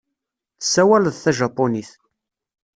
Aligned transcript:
Tessawaleḍ 0.59 1.15
tajapunit. 1.17 1.91